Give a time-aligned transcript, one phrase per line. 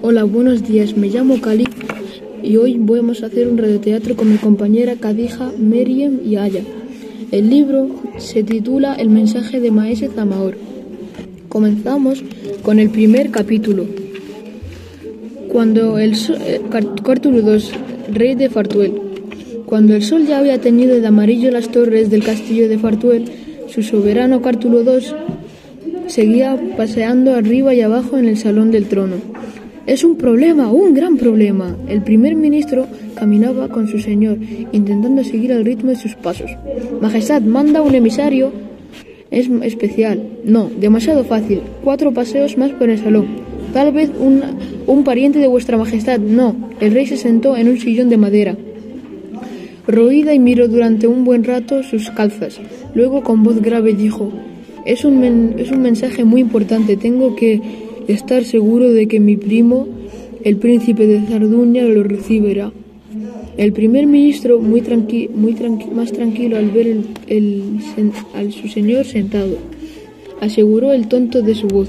[0.00, 0.96] Hola, buenos días.
[0.96, 1.66] Me llamo Cali
[2.40, 6.62] y hoy vamos a hacer un radioteatro con mi compañera Kadija, Meriem y Aya.
[7.32, 10.56] El libro se titula El mensaje de Maese Zamaor.
[11.48, 12.22] Comenzamos
[12.62, 13.86] con el primer capítulo.
[15.48, 17.72] Cuando el sol, eh, capítulo 2,
[18.12, 18.92] Rey de Fartuel.
[19.66, 23.24] Cuando el sol ya había teñido de amarillo las torres del castillo de Fartuel,
[23.68, 25.00] su soberano Cártulo II
[26.06, 29.16] seguía paseando arriba y abajo en el salón del trono.
[29.88, 31.74] Es un problema, un gran problema.
[31.88, 34.36] El primer ministro caminaba con su señor,
[34.70, 36.50] intentando seguir el ritmo de sus pasos.
[37.00, 38.52] Majestad, manda un emisario.
[39.30, 40.22] Es especial.
[40.44, 41.62] No, demasiado fácil.
[41.82, 43.28] Cuatro paseos más por el salón.
[43.72, 44.42] Tal vez un,
[44.86, 46.18] un pariente de vuestra majestad.
[46.18, 46.54] No.
[46.80, 48.58] El rey se sentó en un sillón de madera.
[49.86, 52.60] Roída y miró durante un buen rato sus calzas.
[52.94, 54.30] Luego con voz grave dijo,
[54.84, 56.98] es un, es un mensaje muy importante.
[56.98, 59.86] Tengo que estar seguro de que mi primo,
[60.42, 62.72] el príncipe de Zarduña, lo recibirá.
[63.56, 67.62] El primer ministro, muy, tranqui muy tranqui más tranquilo al ver el, el,
[68.34, 69.56] a su señor sentado,
[70.40, 71.88] aseguró el tonto de su voz.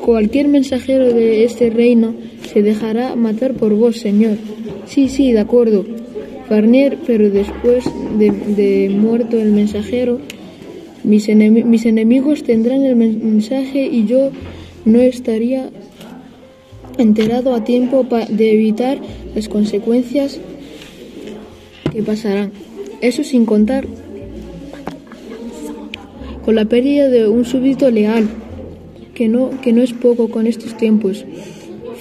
[0.00, 2.14] Cualquier mensajero de este reino
[2.52, 4.36] se dejará matar por vos, señor.
[4.86, 5.84] Sí, sí, de acuerdo.
[6.48, 7.84] Farnier, pero después
[8.18, 10.18] de, de muerto el mensajero,
[11.04, 14.30] mis, enem mis, enemigos tendrán el mensaje y yo
[14.84, 15.70] no estaría
[16.98, 18.98] enterado a tiempo de evitar
[19.34, 20.40] las consecuencias
[21.92, 22.52] que pasarán.
[23.00, 23.86] Eso sin contar
[26.44, 28.28] con la pérdida de un súbdito leal,
[29.14, 31.24] que no, que no es poco con estos tiempos.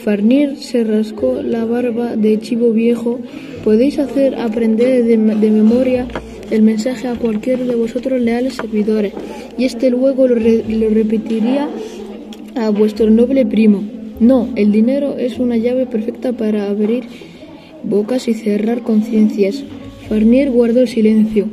[0.03, 3.19] Farnier se rascó la barba de chivo viejo.
[3.63, 6.07] Podéis hacer aprender de, de memoria
[6.51, 9.13] el mensaje a cualquiera de vosotros leales servidores,
[9.57, 11.69] y este luego lo, lo repetiría
[12.55, 13.83] a vuestro noble primo.
[14.19, 17.03] No, el dinero es una llave perfecta para abrir
[17.83, 19.63] bocas y cerrar conciencias.
[20.07, 21.47] Farnier guardó silencio.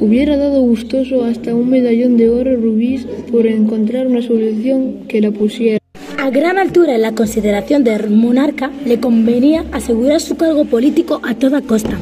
[0.00, 5.30] Hubiera dado gustoso hasta un medallón de oro rubíes por encontrar una solución que la
[5.30, 5.78] pusiera.
[6.18, 11.34] A gran altura en la consideración del monarca le convenía asegurar su cargo político a
[11.34, 11.96] toda costa.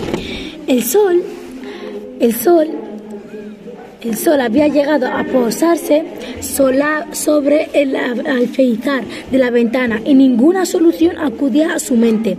[0.67, 1.23] El sol
[2.25, 2.69] el sol,
[4.01, 6.05] el sol había llegado a posarse
[6.41, 12.39] sola sobre el alfeizar de la ventana y ninguna solución acudía a su mente.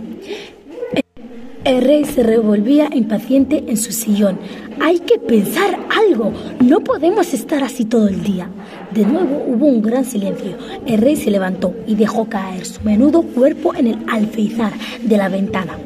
[1.62, 4.40] El rey se revolvía impaciente en su sillón.
[4.80, 6.32] Hay que pensar algo.
[6.60, 8.48] No podemos estar así todo el día.
[8.92, 10.56] De nuevo hubo un gran silencio.
[10.84, 14.72] El rey se levantó y dejó caer su menudo cuerpo en el alfeizar
[15.02, 15.78] de la ventana.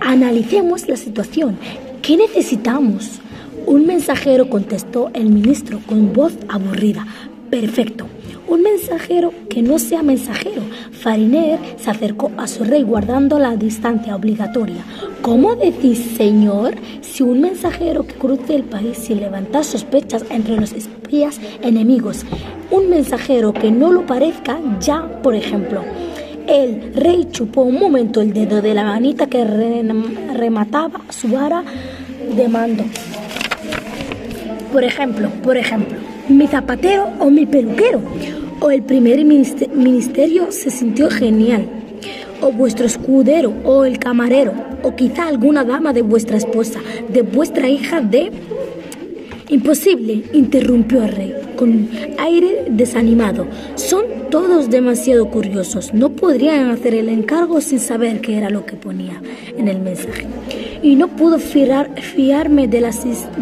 [0.00, 1.58] Analicemos la situación.
[2.08, 3.20] ¿Qué necesitamos?
[3.66, 7.06] Un mensajero contestó el ministro con voz aburrida.
[7.50, 8.06] Perfecto.
[8.48, 10.62] Un mensajero que no sea mensajero.
[10.90, 14.82] Fariner se acercó a su rey guardando la distancia obligatoria.
[15.20, 20.72] ¿Cómo decís, señor, si un mensajero que cruce el país sin levantar sospechas entre los
[20.72, 22.24] espías enemigos?
[22.70, 25.84] Un mensajero que no lo parezca ya, por ejemplo.
[26.46, 31.62] El rey chupó un momento el dedo de la manita que remataba su vara
[32.34, 32.84] de mando.
[34.72, 35.96] Por ejemplo, por ejemplo,
[36.28, 38.00] mi zapatero o mi peluquero.
[38.60, 41.66] O el primer ministerio se sintió genial.
[42.40, 44.52] O vuestro escudero o el camarero.
[44.82, 48.30] O quizá alguna dama de vuestra esposa, de vuestra hija de...
[49.48, 51.88] Imposible, interrumpió el rey, con
[52.18, 53.46] aire desanimado.
[53.76, 55.94] Son todos demasiado curiosos.
[55.94, 59.22] No podrían hacer el encargo sin saber qué era lo que ponía
[59.56, 60.26] en el mensaje.
[60.82, 62.90] Y no pudo fiar, fiarme de la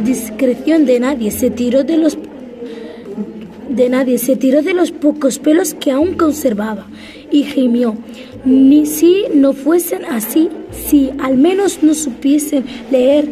[0.02, 1.30] discreción de nadie.
[1.30, 2.18] Se tiró de los
[3.68, 6.86] de nadie, se tiró de los pocos pelos que aún conservaba
[7.30, 7.96] y gimió.
[8.44, 13.28] Ni si no fuesen así, si al menos no supiesen leer.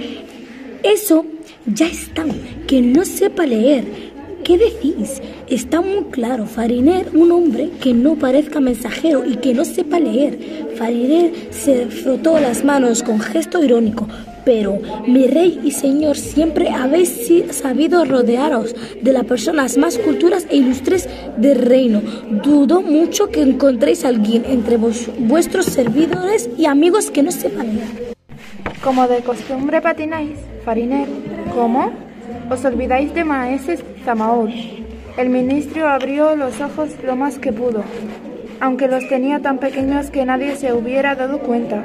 [0.83, 1.25] Eso
[1.67, 2.25] ya está,
[2.67, 4.14] que no sepa leer.
[4.45, 5.23] ¿Qué decís?
[5.49, 10.69] Está muy claro, Fariner, un hombre que no parezca mensajero y que no sepa leer.
[10.77, 14.07] Fariner se frotó las manos con gesto irónico.
[14.45, 20.57] Pero, mi rey y señor, siempre habéis sabido rodearos de las personas más culturas e
[20.57, 21.09] ilustres
[21.39, 22.03] del reino.
[22.43, 28.15] Dudo mucho que encontréis a alguien entre vuestros servidores y amigos que no sepa leer.
[28.83, 31.09] Como de costumbre patináis, Fariner.
[31.55, 32.14] ¿Cómo?
[32.51, 34.51] Os olvidáis de Maese Zamaur.
[35.17, 37.83] El ministro abrió los ojos lo más que pudo,
[38.61, 41.85] aunque los tenía tan pequeños que nadie se hubiera dado cuenta.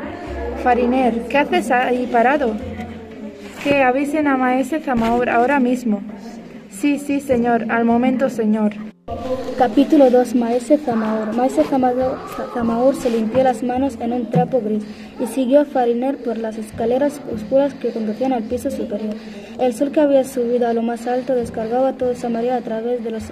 [0.63, 2.55] Fariner, ¿qué haces ahí parado?
[3.63, 6.01] Que avisen a Maese Zamaur ahora mismo.
[6.69, 8.88] Sí, sí, señor, al momento, señor.
[9.57, 14.83] Capítulo 2 Maese Zamaur Maese Zamaur se limpió las manos en un trapo gris
[15.19, 19.15] y siguió a Fariner por las escaleras oscuras que conducían al piso superior.
[19.59, 23.03] El sol que había subido a lo más alto descargaba toda esa marea a través
[23.03, 23.23] de los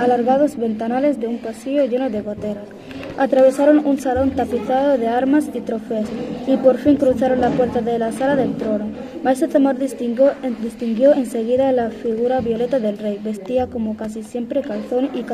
[0.00, 2.68] alargados ventanales de un pasillo lleno de goteras.
[3.16, 6.08] Atravesaron un salón tapizado de armas y trofeos
[6.48, 8.86] y por fin cruzaron la puerta de la sala del trono.
[9.22, 13.20] Maese Zamor distinguió, distinguió enseguida la figura violeta del rey.
[13.22, 15.24] Vestía como casi siempre calzón y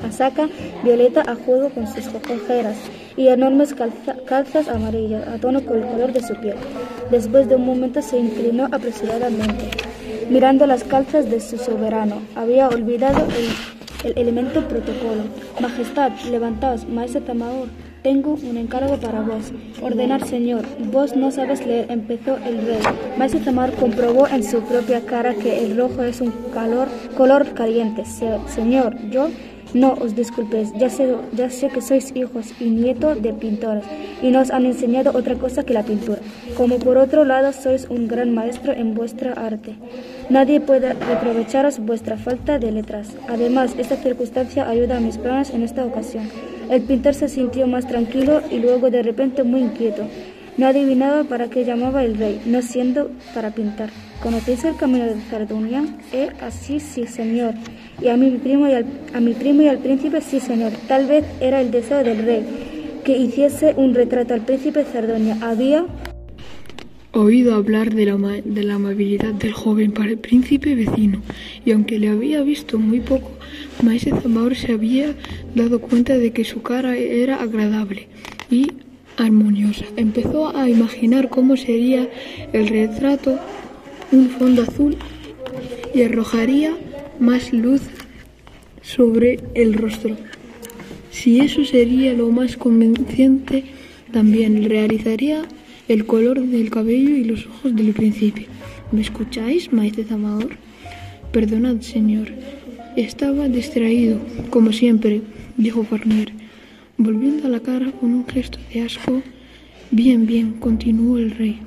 [0.00, 0.48] casaca
[0.82, 2.76] violeta a juego con sus cojeras
[3.16, 3.74] y enormes
[4.26, 6.56] calzas amarillas a tono con el color de su piel.
[7.12, 9.70] Después de un momento se inclinó apresuradamente,
[10.28, 12.22] mirando las calzas de su soberano.
[12.34, 13.75] Había olvidado el,
[14.06, 15.24] el elemento protocolo.
[15.60, 17.68] Majestad, levantaos, maese Tamaur.
[18.02, 19.52] Tengo un encargo para vos.
[19.82, 20.64] Ordenar, señor.
[20.92, 22.78] Vos no sabes leer, empezó el rey.
[23.18, 26.86] Maese Tamar comprobó en su propia cara que el rojo es un calor,
[27.16, 28.04] color caliente.
[28.46, 29.28] señor, yo
[29.74, 33.84] no os disculpéis, ya sé, ya sé que sois hijos y nietos de pintores
[34.22, 36.20] y nos han enseñado otra cosa que la pintura.
[36.56, 39.74] Como por otro lado sois un gran maestro en vuestra arte.
[40.28, 43.10] Nadie puede reprovecharos vuestra falta de letras.
[43.28, 46.28] Además, esta circunstancia ayuda a mis planes en esta ocasión.
[46.68, 50.08] El pintor se sintió más tranquilo y luego de repente muy inquieto.
[50.56, 53.90] No adivinaba para qué llamaba el rey, no siendo para pintar.
[54.20, 55.84] ¿Conocéis el camino de Sardunia?
[56.12, 57.54] Eh, así, sí, señor.
[58.00, 60.72] Y a mi primo y al, a mi primo y al príncipe, sí, señor.
[60.88, 65.36] Tal vez era el deseo del rey que hiciese un retrato al príncipe Sardunia.
[65.40, 65.84] Había
[67.12, 71.22] oído hablar de la, de la amabilidad del joven para el príncipe vecino,
[71.64, 73.30] y aunque le había visto muy poco,
[73.82, 75.14] Maese Zamaur se había
[75.54, 78.08] dado cuenta de que su cara era agradable
[78.50, 78.72] y
[79.16, 79.84] armoniosa.
[79.96, 82.08] Empezó a imaginar cómo sería
[82.52, 83.38] el retrato,
[84.12, 84.96] un fondo azul,
[85.94, 86.76] y arrojaría
[87.18, 87.80] más luz
[88.82, 90.16] sobre el rostro.
[91.10, 93.64] Si eso sería lo más convincente,
[94.12, 95.42] también realizaría
[95.88, 98.46] el color del cabello y los ojos del príncipe.
[98.92, 100.56] ¿Me escucháis, maestro Zamador?
[101.32, 102.28] Perdonad, señor.
[102.96, 104.18] Estaba distraído,
[104.50, 105.20] como siempre,
[105.56, 106.32] dijo Farnier,
[106.96, 109.22] volviendo a la cara con un gesto de asco.
[109.90, 111.58] Bien, bien, continuó el rey.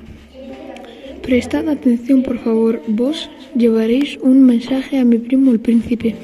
[1.22, 2.82] Prestad atención, por favor.
[2.88, 6.16] Vos llevaréis un mensaje a mi primo el príncipe.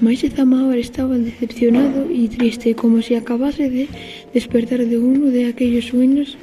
[0.00, 3.88] Maese Zamador estaba decepcionado y triste, como si acabase de
[4.32, 6.38] despertar de uno de aquellos sueños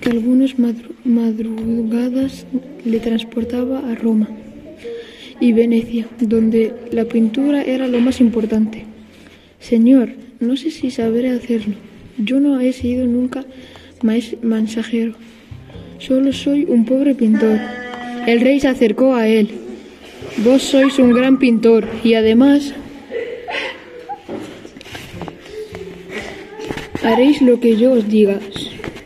[0.00, 0.54] que algunas
[1.04, 2.46] madrugadas
[2.84, 4.28] le transportaba a Roma
[5.40, 8.84] y Venecia, donde la pintura era lo más importante.
[9.58, 11.74] Señor, no sé si sabré hacerlo.
[12.18, 13.44] Yo no he sido nunca
[14.02, 15.14] mensajero.
[15.98, 17.58] Solo soy un pobre pintor.
[18.26, 19.50] El rey se acercó a él.
[20.44, 22.74] Vos sois un gran pintor y además
[27.02, 28.40] haréis lo que yo os diga.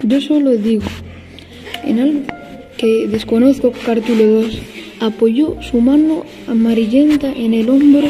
[0.06, 0.84] Yo solo digo,
[1.82, 2.20] en algo
[2.76, 4.58] que desconozco, Cártulo 2
[5.00, 8.08] apoyó su mano amarillenta en el hombro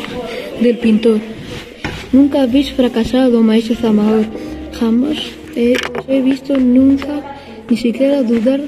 [0.61, 1.21] del pintor.
[2.13, 4.25] Nunca habéis fracasado, maestro Zamador.
[4.73, 5.19] Jamás
[5.53, 7.39] os he visto nunca
[7.71, 8.61] ni siquiera dudar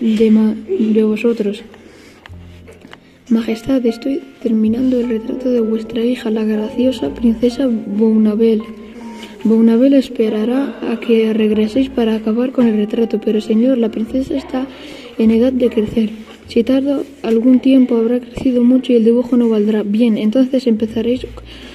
[0.00, 0.54] de,
[0.94, 1.62] de vosotros.
[3.28, 8.62] Majestad, estoy terminando el retrato de vuestra hija, la graciosa princesa Bounabel.
[9.44, 14.66] Bounabel esperará a que regreséis para acabar con el retrato, pero señor, la princesa está
[15.18, 16.10] en edad de crecer.
[16.48, 19.82] Si tarda algún tiempo habrá crecido mucho y el dibujo no valdrá.
[19.82, 21.26] Bien, entonces empezaréis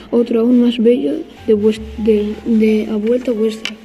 [0.10, 1.14] otro aún más bello
[1.46, 3.76] de, de, a vuelta vuestra.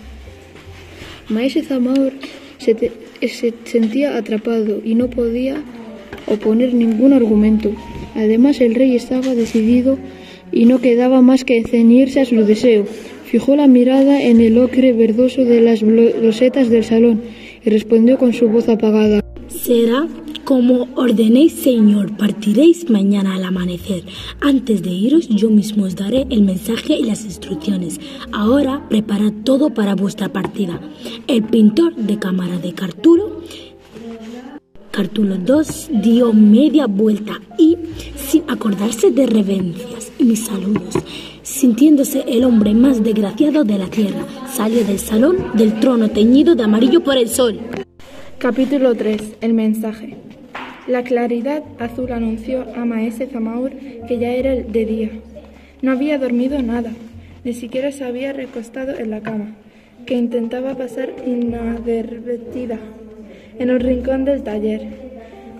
[1.29, 2.13] Maese Zamaur
[2.59, 2.75] se,
[3.21, 5.63] se sentía atrapado y no podía
[6.27, 7.71] oponer ningún argumento.
[8.15, 9.99] Además, el rey estaba decidido
[10.53, 12.87] y no quedaba más que ceñirse a su deseo.
[13.35, 17.21] Fijó la mirada en el ocre verdoso de las losetas del salón
[17.65, 19.25] y respondió con su voz apagada.
[19.49, 20.07] Será
[20.45, 24.05] como ordenéis, Señor, partiréis mañana al amanecer.
[24.41, 27.99] Antes de iros, yo mismo os daré el mensaje y las instrucciones.
[28.31, 30.81] Ahora preparad todo para vuestra partida.
[31.27, 33.43] El pintor de cámara de Cartulo
[34.93, 37.77] Cartulo 2 dio media vuelta y,
[38.15, 40.95] sin acordarse de reverencias y mis saludos,
[41.45, 46.65] sintiéndose el hombre más desgraciado de la tierra, salió del salón del trono teñido de
[46.65, 47.61] amarillo por el sol.
[48.39, 49.37] Capítulo 3.
[49.43, 50.17] El mensaje.
[50.87, 53.73] La claridad azul anunció a Maese Zamaur
[54.09, 55.11] que ya era de día.
[55.83, 56.91] No había dormido nada,
[57.45, 59.55] ni siquiera se había recostado en la cama,
[60.07, 62.79] que intentaba pasar inadvertida
[63.59, 64.89] en un rincón del taller.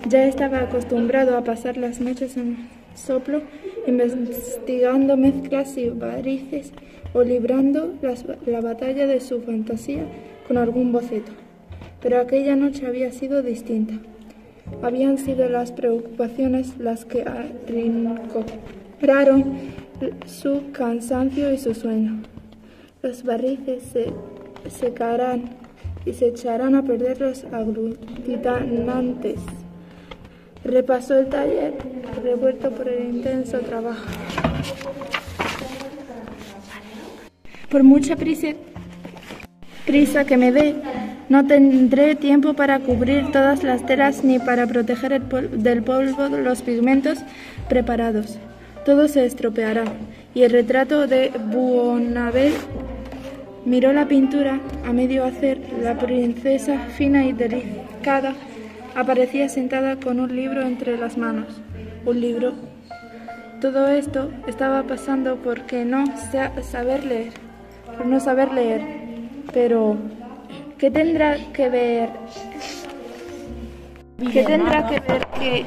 [0.09, 3.41] Ya estaba acostumbrado a pasar las noches en soplo
[3.87, 6.71] investigando mezclas y varices
[7.13, 7.93] o librando
[8.45, 10.05] la batalla de su fantasía
[10.47, 11.31] con algún boceto.
[12.01, 13.95] Pero aquella noche había sido distinta.
[14.81, 18.35] Habían sido las preocupaciones las que arrinconaron
[20.25, 22.21] su cansancio y su sueño.
[23.01, 24.11] Los barrices se
[24.69, 25.43] secarán
[26.05, 29.39] y se echarán a perder los aglutinantes.
[30.63, 31.73] Repasó el taller,
[32.23, 34.05] revuelto por el intenso trabajo.
[37.69, 38.49] Por mucha prisa,
[39.85, 40.75] prisa que me dé,
[41.27, 47.19] no tendré tiempo para cubrir todas las telas ni para proteger del polvo los pigmentos
[47.67, 48.37] preparados.
[48.85, 49.85] Todo se estropeará.
[50.35, 52.53] Y el retrato de Buonabel
[53.65, 55.59] miró la pintura a medio hacer.
[55.81, 58.35] La princesa, fina y delicada,
[58.95, 61.64] aparecía sentada con un libro entre las manos.
[62.05, 62.53] Un libro.
[63.61, 67.33] Todo esto estaba pasando porque no sa- saber leer,
[67.97, 68.81] por no saber leer.
[69.53, 69.97] Pero,
[70.77, 72.09] ¿qué tendrá que ver?
[74.31, 75.65] ¿Qué tendrá que ver que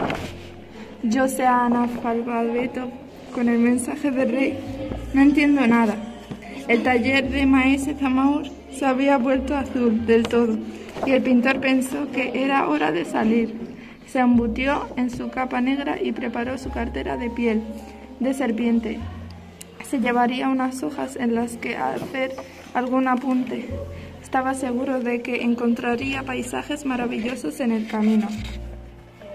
[1.03, 2.91] yo sea analfabeto
[3.35, 4.59] con el mensaje del rey?
[5.15, 5.95] No entiendo nada.
[6.69, 10.57] El taller de Maese Zamaur se había vuelto azul del todo
[11.07, 13.68] y el pintor pensó que era hora de salir.
[14.11, 17.63] Se embutió en su capa negra y preparó su cartera de piel
[18.21, 18.99] de serpiente.
[19.85, 22.33] Se llevaría unas hojas en las que hacer
[22.73, 23.69] algún apunte.
[24.23, 28.29] Estaba seguro de que encontraría paisajes maravillosos en el camino.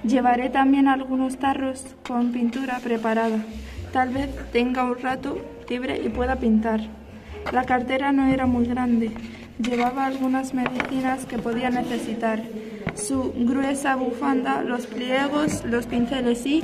[0.03, 3.45] Llevaré también algunos tarros con pintura preparada.
[3.91, 5.37] Tal vez tenga un rato
[5.69, 6.81] libre y pueda pintar.
[7.51, 9.11] La cartera no era muy grande.
[9.59, 12.41] Llevaba algunas medicinas que podía necesitar.
[12.95, 16.63] Su gruesa bufanda, los pliegos, los pinceles y...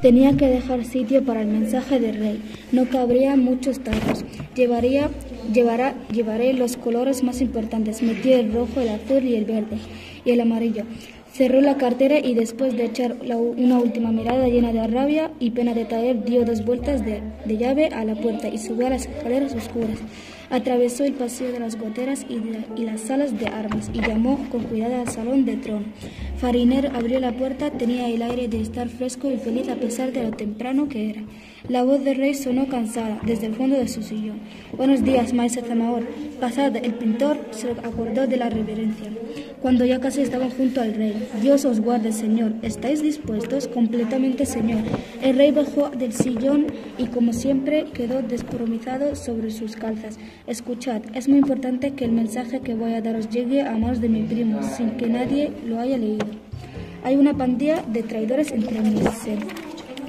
[0.00, 2.42] Tenía que dejar sitio para el mensaje del rey.
[2.72, 4.24] No cabría muchos tarros.
[4.54, 5.10] Llevaría,
[5.52, 8.02] llevará, llevaré los colores más importantes.
[8.02, 9.78] Metí el rojo, el azul y el verde
[10.24, 10.84] y el amarillo.
[11.32, 15.74] Cerró la cartera y después de echar una última mirada llena de rabia y pena
[15.74, 19.06] de taller, dio dos vueltas de, de llave a la puerta y subió a las
[19.06, 19.98] escaleras oscuras.
[20.54, 22.40] Atravesó el pasillo de las goteras y,
[22.80, 25.84] y las salas de armas y llamó con cuidado al salón de trono.
[26.36, 30.22] Fariner abrió la puerta, tenía el aire de estar fresco y feliz a pesar de
[30.22, 31.22] lo temprano que era.
[31.66, 34.38] La voz del rey sonó cansada desde el fondo de su sillón.
[34.76, 36.06] Buenos días, maestro Zamaor.
[36.38, 39.10] Pasad, el pintor se acordó de la reverencia.
[39.62, 41.26] Cuando ya casi estaban junto al rey.
[41.40, 42.52] Dios os guarde, señor.
[42.60, 43.66] ¿Estáis dispuestos?
[43.66, 44.82] Completamente, señor.
[45.22, 46.66] El rey bajó del sillón
[46.98, 50.18] y, como siempre, quedó despromizado sobre sus calzas.
[50.46, 54.10] Escuchad, es muy importante que el mensaje que voy a daros llegue a manos de
[54.10, 56.26] mi primo, sin que nadie lo haya leído.
[57.04, 59.00] Hay una pandilla de traidores entre mis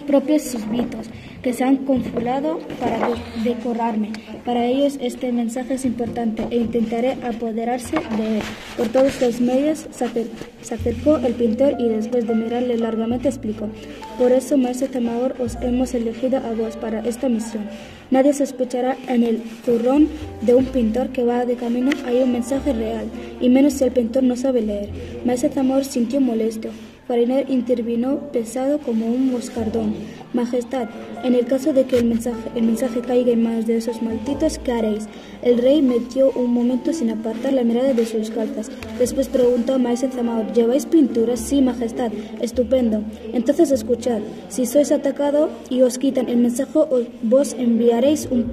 [0.06, 1.10] propios súbditos
[1.46, 4.10] que se han confulado para de- decorarme.
[4.44, 8.44] Para ellos este mensaje es importante e intentaré apoderarse de él.
[8.76, 10.26] Por todos los medios se, acer-
[10.64, 13.70] se acercó el pintor y después de mirarle largamente explicó.
[14.18, 17.66] Por eso, maestro Tamador, os hemos elegido a vos para esta misión.
[18.10, 20.08] Nadie sospechará en el zurrón
[20.42, 23.06] de un pintor que va de camino hay un mensaje real,
[23.40, 24.90] y menos si el pintor no sabe leer.
[25.26, 26.70] Maestro Zamor sintió molesto.
[27.08, 29.94] Fariner intervino pesado como un moscardón.
[30.36, 30.88] Majestad,
[31.24, 34.60] en el caso de que el mensaje, el mensaje caiga en manos de esos malditos,
[34.60, 35.08] ¿qué haréis?
[35.42, 38.70] El rey metió un momento sin apartar la mirada de sus calzas.
[39.00, 41.40] Después preguntó a Maese Zamaor, ¿lleváis pinturas?
[41.40, 42.12] Sí, Majestad.
[42.42, 43.02] Estupendo.
[43.34, 44.20] Entonces escuchad.
[44.50, 48.44] Si sois atacado y os quitan el mensaje, os- vos enviaréis un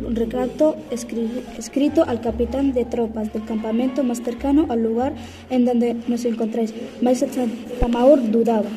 [0.91, 5.15] escri- escrito al capitán de tropas del campamento más cercano al lugar
[5.51, 6.73] en donde nos encontráis.
[7.01, 7.27] Maese
[7.81, 8.69] Zamaor dudaba.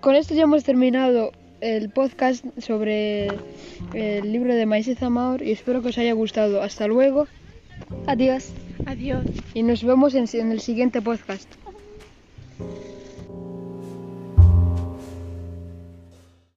[0.00, 3.28] Con esto ya hemos terminado el podcast sobre
[3.94, 6.62] el libro de Maese Zamaor y espero que os haya gustado.
[6.62, 7.26] Hasta luego
[8.06, 8.50] Adiós.
[8.84, 9.24] Adiós.
[9.54, 11.48] y nos vemos en en el siguiente podcast.